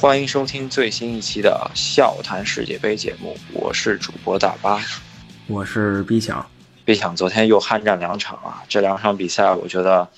[0.00, 4.80] 欢迎收听最新一期的笑谈世界杯节目，我是主播大巴，
[5.48, 6.46] 我是 B 强。
[6.84, 10.08] B 强昨天又酣战两场啊，这两场比赛我觉得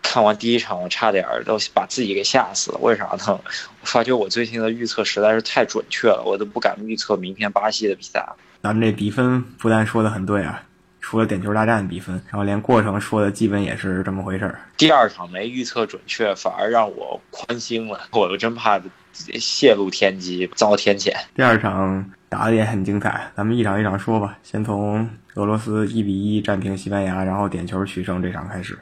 [0.00, 3.18] 看完第一场我差点都把自己给吓死了，为啥呢？
[3.28, 3.42] 我
[3.82, 8.26] 发觉我最近的预测实在是太准确了，我都不敢预测明天巴西的比赛。
[8.62, 10.62] 咱们这比分不但说的很对啊。
[11.00, 14.60] 除了点球大战比分，然后连过程说的基本也是这么回事儿。
[14.76, 18.00] 第二场没预测准确，反而让我宽心了。
[18.12, 18.80] 我真怕
[19.12, 21.12] 泄露天机，遭天谴。
[21.34, 24.36] 第二场打的也很精彩，咱们一场一场说吧。
[24.42, 28.78] 先从俄罗斯一比一战平西班牙，然后点球取胜这场开始。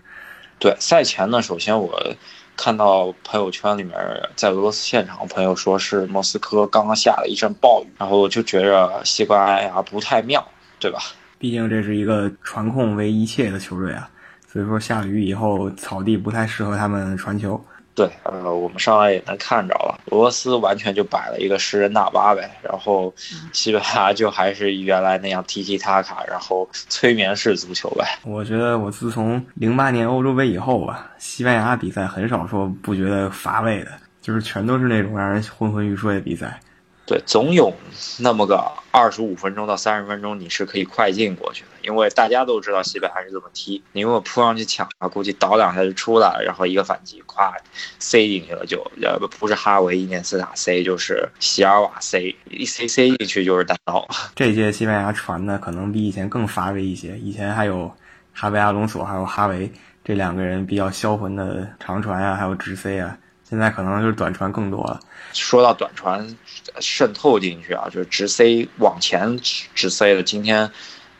[0.58, 2.02] 对，赛前呢，首先我
[2.56, 3.94] 看到朋友圈里面
[4.34, 10.46] 在俄罗斯现场朋友说是莫斯科刚刚下了一阵暴雨，然后我就觉着西班牙不太妙，
[10.80, 10.98] 对吧？
[11.38, 14.08] 毕竟这是一个传控为一切的球队啊，
[14.46, 17.62] 所以说下雨以后草地不太适合他们传球。
[17.94, 23.10] 对，呃，我们上来也能看着了，俄罗斯完全就摆了一个十人大巴呗，然后
[23.52, 28.18] 西班牙就还是原来那样踢踢塔卡，然后催眠式足球呗。
[28.22, 36.60] 我觉得我自从零八年欧洲杯以后吧，西班牙比赛很少说不觉得乏味的，就是全都是那种让人昏昏欲睡的比赛。
[37.06, 37.72] 对，总有
[38.18, 43.80] 那么个二十五分钟到三十分钟，你是可以快进过去的，因为大家都知道西班牙是怎么踢。
[43.92, 47.54] 你如果扑上去抢啊，估计倒两下就出来，然后一个反击，咵
[48.00, 54.04] 塞进去了，就呃不是哈维、伊涅斯塔塞，就是席尔瓦塞，一塞塞进去就是单刀。
[54.34, 57.94] 这届西班牙传的可能比以前更乏味一些，以前还有
[58.32, 59.70] 哈维、阿隆索还有哈维
[60.04, 63.16] 这两个人比较销魂的长传啊，还有直塞啊。
[63.48, 64.98] 现在可能就是短传更多了。
[65.32, 66.36] 说到短传
[66.80, 70.22] 渗透进去啊，就是直塞往前直塞的。
[70.22, 70.68] 今天，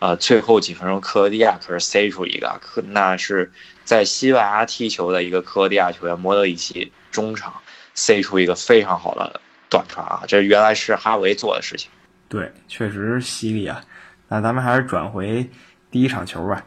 [0.01, 3.53] 呃，最后几分钟，克罗地亚可是塞出一个，可那是
[3.85, 7.55] 在西班牙踢球的一个克罗地亚球员莫德里奇中场
[7.95, 10.25] 塞出一个非常好的短传啊！
[10.27, 11.89] 这原来是哈维做的事情。
[12.29, 13.81] 对，确实犀利啊。
[14.27, 15.49] 那咱们还是转回
[15.93, 16.65] 第一场球吧。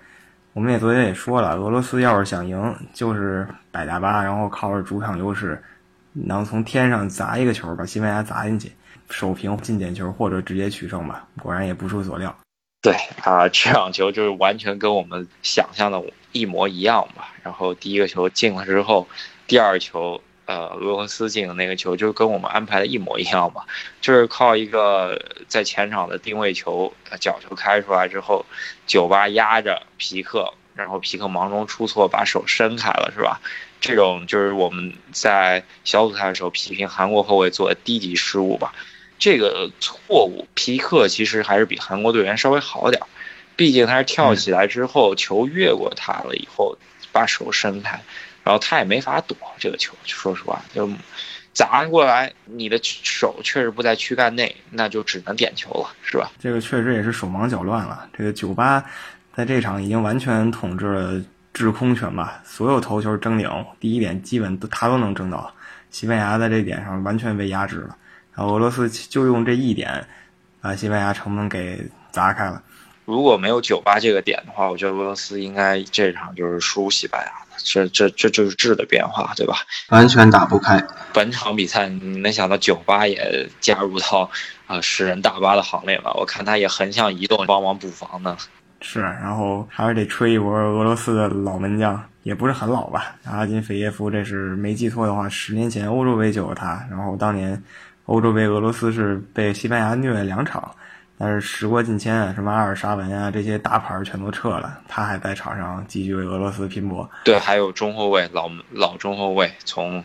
[0.60, 5.64] 我们也昨天也说了，俄罗斯要是想赢，就是摆大巴，然后靠着主场优势，
[6.12, 8.70] 能从天上砸一个球把西班牙砸进去，
[9.10, 11.26] 守平进点球或者直接取胜吧。
[11.42, 12.36] 果然也不出所料。
[12.82, 12.94] 对
[13.24, 16.04] 啊，这场球就是完全跟我们想象的
[16.34, 17.34] 一模一样吧。
[17.42, 19.08] 然后第一个球进了之后，
[19.48, 20.20] 第二球。
[20.50, 23.62] 呃，俄罗斯进的那个球就跟我们安排的一模一样嘛，
[24.02, 28.44] 就是靠一个在前场的定位球，角球开出来之后，
[28.88, 33.40] 酒吧压着皮克，然后皮克忙中出错把手伸开了，是吧？
[33.80, 38.74] 这种就是我们在小组赛的时候批评韩国后卫做的低级失误吧。
[39.20, 43.06] 这个错误，皮克其实还是比韩国队员稍微好点儿，
[43.56, 46.76] 毕竟他是跳起来之后球越过他了以后
[47.12, 48.02] 把手伸开。
[48.50, 50.90] 然后他也没法躲这个球，说实话，就
[51.54, 56.32] 砸过来，你的手确实不在躯干内，那就只能点球了，是吧？
[56.40, 58.10] 这个确实也是手忙脚乱了。
[58.12, 58.84] 这个九八
[59.36, 61.24] 在这场已经完全统治了
[61.54, 63.48] 制空权吧，所有头球争顶，
[63.80, 65.54] 第一点基本都他都能争到。
[65.92, 67.96] 西班牙在这点上完全被压制了，
[68.34, 70.04] 然后俄罗斯就用这一点，
[70.60, 72.60] 把西班牙城门给砸开了。
[73.10, 77.32] 如果没有九八这个点的话，我觉得俄罗斯应该这场就是输西班牙。
[77.62, 79.56] 这这这就是质的变化，对吧？
[79.90, 80.82] 完全打不开。
[81.12, 84.30] 本场比赛，你能想到九八也加入到
[84.66, 86.12] 啊十人大巴的行列吗？
[86.14, 88.38] 我看他也横向移动，帮忙补防呢。
[88.80, 93.16] 是，然后还是得吹一波俄罗斯的老门将，也不是很老吧？
[93.26, 96.88] 阿金菲耶夫，这是没记错的话，十年前欧洲杯就有他。
[96.90, 97.62] 然后当年
[98.06, 100.74] 欧洲杯俄罗斯是被西班牙虐了两场。
[101.22, 107.08] 但是时过境迁啊，什么阿尔沙文啊，这些大牌全都撤了，他还在场上继续为俄罗斯拼搏。
[107.26, 110.02] 对，还有中后卫老老中后卫从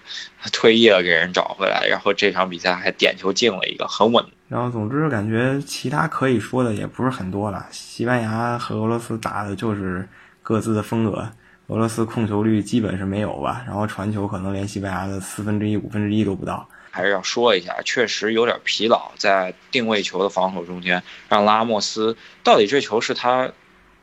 [0.53, 4.24] 退役了给人找回来，然后这场比赛还点球进了一个，很稳。
[4.48, 7.64] 然后总之感觉其他可以说的也不是很多了。
[7.70, 10.08] 西班牙和俄罗斯打的就是
[10.42, 11.30] 各自的风格，
[11.69, 16.68] 俄罗斯控球率基本是没有吧，然后传球可能连西班牙的四分之一、五分之一都不到。
[16.94, 23.50] 还是要说一下，确实有点疲劳，在定位球的防守中间，让拉莫斯到底这球是他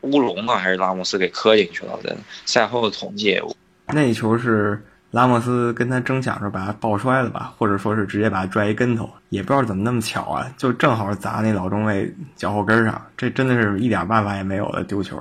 [0.01, 1.97] 乌龙啊，还是拉莫斯给磕进去了？
[2.03, 2.13] 在
[2.45, 3.41] 赛后的统计，
[3.87, 15.17] 那球是拉莫斯跟他争抢时候把他抱摔了吧，或者说是直接把他拽一跟头，也不知道怎么那么巧啊，就正好砸那老中卫脚后跟上，这真的是一点办法也没有的丢球。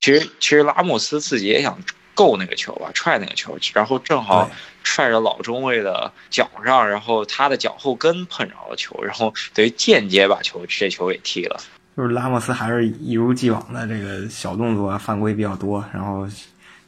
[0.00, 1.78] 其实，其实拉莫斯自己也想。
[2.14, 4.50] 够那个球吧，踹那个球，然后正好
[4.84, 11.60] 踹着老中卫的脚上，然后他的脚后跟碰着了球，然后等于间接把球这球给踢了。
[11.96, 16.26] 就是拉莫斯还是一如既往的这个小动作犯规比较多，然后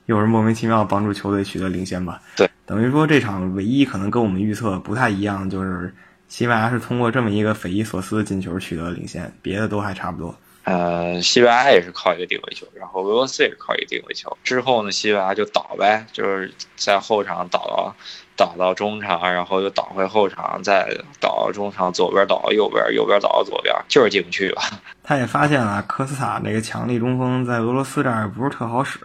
[0.07, 2.21] 又是莫名其妙帮助球队取得领先吧。
[2.37, 5.95] 对，等于说这场唯一可能跟我们预测不太一样，就是
[6.29, 10.35] 西班牙是通过这么一个匪夷所思的进球取得领先，别的都还差不多。
[10.65, 14.37] 呃，西班牙也是靠一个定位球，然后俄罗斯也是靠一个定位球。
[14.45, 17.95] 之后呢，西班牙就倒呗，就是在后场倒到
[18.37, 20.89] 倒到中场，然后又倒回后场，再
[21.19, 24.63] 倒到中场，左边倒到右边，右边倒到左边，就是进不去吧。
[25.03, 29.01] 他也发现了科斯塔那个强力中锋在俄罗斯这儿不是特好使，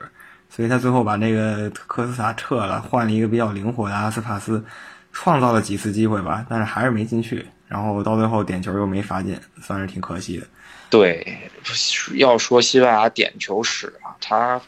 [0.50, 4.64] 所以他最后把那个科斯塔撤了，换了一个比较灵活的阿斯帕斯，
[5.12, 7.48] 创造了几次机会吧，但是还是没进去。
[7.68, 10.48] 然后到最后点球又没罚进，算是挺可惜的。
[10.90, 11.38] 对，
[12.16, 14.62] 要说西班牙点球史啊，他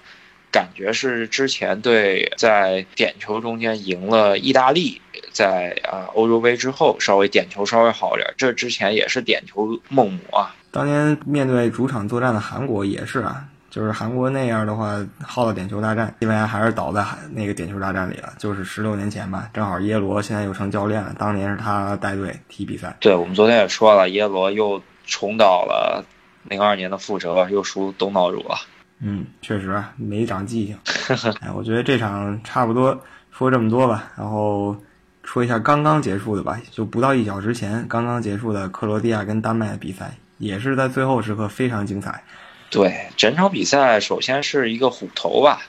[0.51, 5.01] 感觉是之前对在点球中间赢了意大利，
[5.31, 10.53] 在啊欧洲杯之后稍微点球稍微好点，这之前也是点球梦魔啊。
[10.71, 18.33] 当年面对主场作战的韩国也是啊，就是韩国那样的话耗了点球大战，西班牙还是倒在那个点球大战里了。
[18.37, 22.93] 就是十六年前吧，正好耶罗现在又成教练了，当年是他带队踢比赛。
[22.99, 24.81] 对，我们昨天也说了，耶罗又。
[25.09, 26.05] 重蹈了
[26.43, 28.55] 零二年的覆辙，又输东道主了。
[28.99, 30.79] 嗯，确实没长记性。
[31.41, 33.01] 哎，我觉得这场差不多
[33.31, 34.75] 说这么多吧，然后
[35.23, 42.23] 说一下刚刚结束的吧，就不到一小时前刚刚结束的克罗地亚跟丹麦的比赛，也是在最后时刻非常精彩。
[42.69, 45.61] 对，整场比赛首先是一个虎头吧，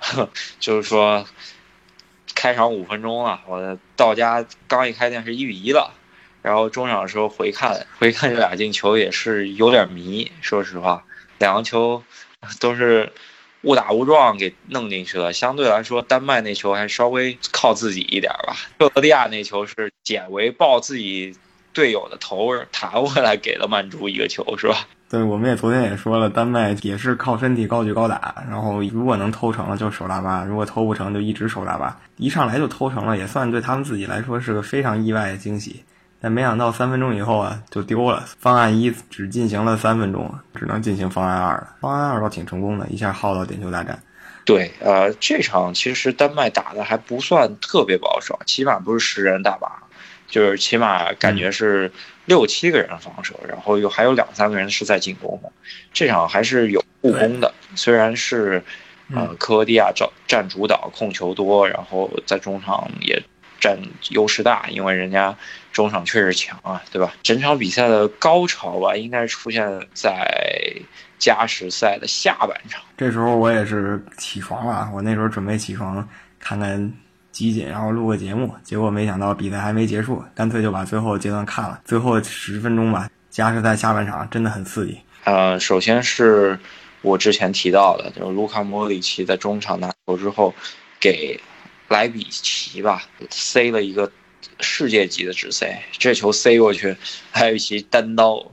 [0.58, 1.24] 就是说
[2.34, 5.92] 开场五分钟了，我到家刚一开电视一比一了。
[6.42, 10.30] 然后中场的时候回看，回看这俩进球也是有点迷。
[10.40, 11.04] 说实话，
[11.38, 12.02] 两个球
[12.58, 13.12] 都是
[13.62, 15.32] 误打误撞给弄进去了。
[15.32, 18.56] 相对来说，丹麦那球还稍微靠自己一点吧。
[18.78, 21.36] 克罗地亚那球是简维抱自己
[21.72, 24.86] 队友的头弹回来给了曼珠一个球，是吧？
[25.10, 28.44] 对，我们也昨天也说了，丹麦也是靠身体高举高打。
[28.48, 32.00] 然后如果能偷成了就手大巴，如果偷不成就一直手大巴。
[32.16, 35.82] 一上来就偷成了，也算对他们自己来说是个非常意外的惊喜。
[36.22, 38.22] 但没想到三分钟以后啊，就丢了。
[38.38, 41.76] 方案一只进行了三分钟，只能进行方案二了。
[41.80, 43.98] 方案二倒挺成功的，一下耗到点球大战。
[44.44, 49.82] 对，呃，这场其实丹麦打的还不算特别保守，起码不是十人大把，
[50.28, 51.90] 就是起码感觉是
[52.26, 55.50] 六七个人防守，然后又还有两三个人是在进攻的。
[55.92, 58.62] 这场还是有助攻的，虽然是
[59.14, 63.22] 呃克罗地亚占占主导，控球多，然后在中场也。
[63.60, 63.78] 占
[64.08, 65.36] 优势大，因为人家
[65.70, 67.12] 中场确实强啊，对吧？
[67.22, 70.74] 整场比赛的高潮吧，应该出现在
[71.18, 72.82] 加时赛的下半场。
[72.96, 76.08] 这时候我也是起床了，我那时候准备起床
[76.38, 76.92] 看看
[77.30, 78.54] 集锦，然后录个节目。
[78.64, 81.80] 结果没想到比赛还没结束，干脆就把最后阶段看了。
[81.84, 84.98] 最后十分钟吧，加时赛下半场真的很刺激。
[85.24, 86.58] 呃，首先是
[87.02, 90.54] 我之前提到的，就是卢卡莫里奇在中场拿球之后
[90.98, 91.38] 给。
[91.90, 94.10] 莱比奇吧，塞了一个
[94.60, 96.96] 世界级的直塞，这球塞过去，
[97.34, 98.46] 莱比奇单刀，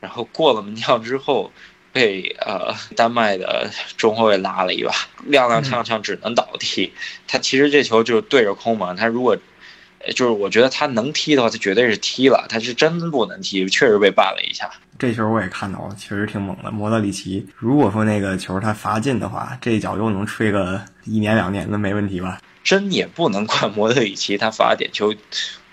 [0.00, 1.52] 然后过了门将之后，
[1.92, 4.92] 被呃丹麦的中后卫拉了一把，
[5.30, 6.92] 踉踉跄跄只能倒地。
[7.28, 9.38] 他其实这球就是对着空门，他如果
[10.16, 14.68] 就是我觉得他能踢的话，他绝对是踢了，他是真不能踢，确实被绊了一下。
[14.98, 16.70] 这球我也看到了，确实挺猛的。
[16.72, 22.40] 莫德里奇，如果说那个球他罚进的话，这一脚又能吹个一年两年的没问题吧？
[22.64, 25.14] 真也不能怪莫德里奇，他罚点球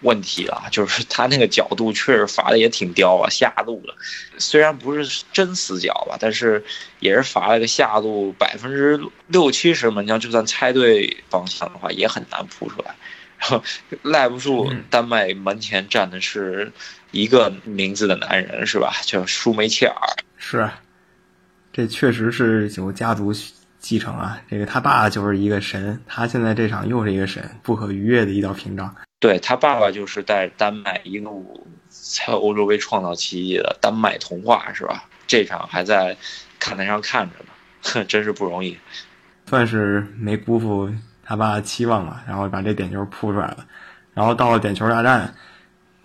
[0.01, 3.95] 问题了， 就是他那个角度确实罚的也挺刁啊，下路了。
[4.37, 6.63] 虽然不是真死角吧，但是
[6.99, 12.95] 也是罚了个下路，百分之六七十门将就算猜对方向的话，也很难扑出来。
[13.37, 13.63] 然 后
[14.01, 16.71] 赖不住丹麦门前站的是
[17.11, 18.93] 一个名字的男人，是吧？
[19.03, 19.95] 叫舒梅切尔。
[20.37, 20.69] 是，
[21.71, 23.33] 这确实是有家族。
[23.79, 28.93] 继承啊，这个他爸就是一个神，他现在这场又是一个神，不可逾越的一道屏障。
[29.19, 35.05] 对他爸爸就是带丹麦一路在欧洲杯创造奇迹的丹麦童话，是吧？
[35.27, 36.15] 这场还在
[36.59, 37.51] 看台上看着呢，
[37.83, 38.77] 哼 真是不容易，
[39.45, 40.89] 算是没辜负
[41.23, 42.23] 他爸的期望吧。
[42.27, 43.65] 然后把这点球扑出来了，
[44.13, 45.33] 然后到了点球大战，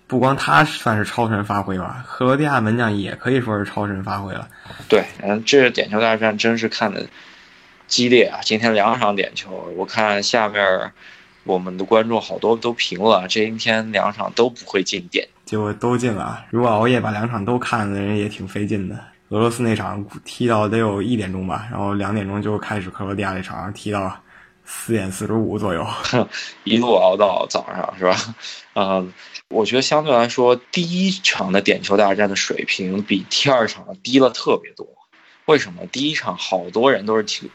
[0.07, 4.49] 不光他算是超神发挥吧，克罗地亚门将也可以说是超神发挥了。
[4.89, 7.07] 对，嗯，这点球大战真是看的。
[7.87, 8.41] 激烈啊！
[8.43, 10.93] 今天两场点球，我看下面
[11.45, 16.45] 我们的观众好多都评了，这一天两场都不会进点，结果都进了。
[16.51, 18.99] 如果熬夜把两场都看的人也挺费劲的。
[19.31, 24.15] 俄罗斯那场踢到得有一点钟吧，然后两点钟就开始克罗地亚那场，踢到
[24.65, 25.85] 四点四十五左右，
[26.65, 28.17] 一路熬到早上是吧？
[28.75, 29.13] 嗯，
[29.49, 34.87] 我觉得相对来说，第一场的点球大战的水平比第二场低了特别多。
[35.47, 35.85] 为什么？
[35.91, 37.51] 第一场好多人都是踢。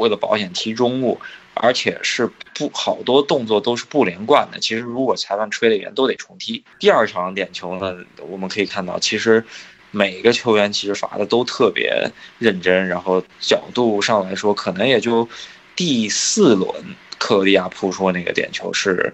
[0.00, 1.20] 为了保险踢中路，
[1.54, 4.58] 而且是不好多动作都是不连贯的。
[4.58, 6.64] 其实如果裁判吹了严，都得重踢。
[6.78, 7.96] 第二场点球呢，
[8.28, 9.44] 我们可以看到，其实
[9.90, 15.28] 每个球员其实罚的都特别认真，然后角度上来说，可能也就
[15.76, 16.72] 第四轮
[17.18, 19.12] 克罗地亚扑出那个点球是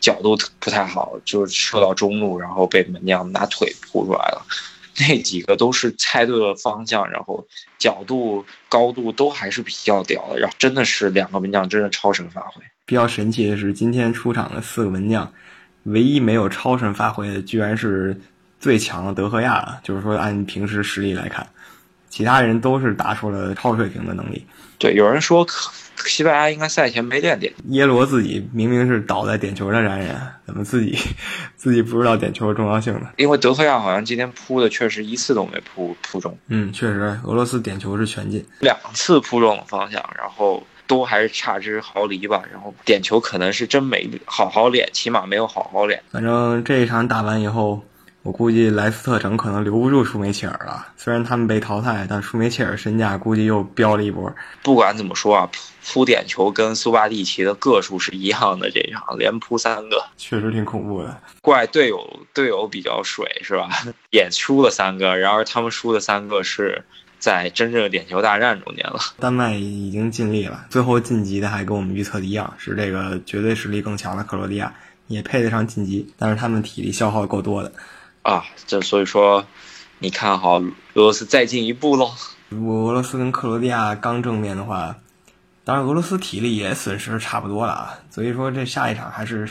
[0.00, 4.46] 角度不太好，就是射到中路，然后被门将拿腿扑出来了。
[4.98, 7.46] 那几个都是猜对了方向，然后
[7.78, 12.62] 角度、高度都还是比较屌的，然后真的是两个门将真的超神发挥。
[12.84, 15.32] 比较神奇的是，今天出场的四个门将，
[15.82, 18.18] 唯一没有超神发挥的，居然是
[18.60, 19.80] 最强的德赫亚了。
[19.82, 21.46] 就是说，按平时实力来看，
[22.16, 24.42] 其他人都是打出了超水平的能力。
[24.78, 25.46] 对，有人说。
[26.04, 30.14] 西班牙应该赛前没练点，耶罗自己明明是倒在点球的男人，
[30.46, 30.96] 怎么自己
[31.56, 33.08] 自己不知道点球的重要性呢？
[33.16, 36.38] 因为德赫亚好像今天扑的确实一次都没扑扑中。
[36.48, 42.42] 嗯，确实，俄罗斯点球是全进，两次扑中了方向，然后都还是差之毫厘吧。
[42.52, 46.00] 然后点球可能是真没好好练，起码没有好好练。
[46.12, 47.82] 反正这一场打完以后。
[48.26, 50.88] 我估计莱斯特城可能留不住舒梅切尔了。
[50.96, 54.34] 虽然他们被淘汰，但舒梅切尔身价估计又飙了一波。
[54.64, 55.48] 不管怎么说啊，
[55.86, 61.16] 扑点球跟苏巴蒂奇的个数是一样的，这场连扑三个，确实挺恐怖的。
[61.40, 63.68] 怪队友队友比较水是吧？
[64.10, 66.84] 也输了三个，然而他们输的三个是
[67.20, 68.98] 在真正的点球大战中间了。
[69.20, 74.74] 丹麦已经尽力了，最后晋级的还跟我们预测的一样，是这个绝对实力更强的克罗地亚，
[75.06, 77.72] 也配得上晋级，但是他们体力消耗够多的。
[78.26, 79.46] 啊，这所以说，
[80.00, 82.10] 你看好俄罗斯再进一步喽？
[82.48, 84.96] 如果俄罗斯跟克罗地亚刚正面的话，
[85.62, 87.98] 当然俄罗斯体力也损失差不多了啊。
[88.10, 89.48] 所以说这下一场还是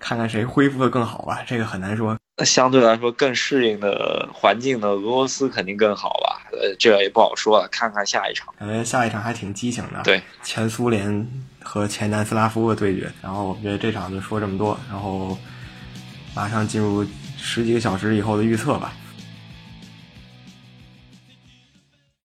[0.00, 2.18] 看看谁恢复的更好吧，这个很难说。
[2.36, 6.50] 那相对来说更适应的环境的俄罗斯肯定更好吧？
[6.50, 8.52] 呃，这也不好说了，看看下一场。
[8.58, 10.02] 感觉下一场还挺激情的。
[10.02, 11.30] 对，前苏联
[11.62, 13.08] 和前南斯拉夫的对决。
[13.22, 15.38] 然后我觉得这场就说这么多，然后
[16.34, 17.06] 马上进入。
[17.36, 18.92] 十几个小时以后的预测吧。